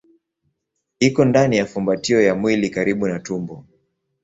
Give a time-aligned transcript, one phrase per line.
[0.99, 3.65] Iko ndani ya fumbatio ya mwili karibu na tumbo.